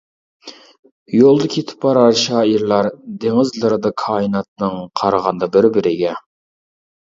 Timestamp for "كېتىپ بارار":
1.55-2.17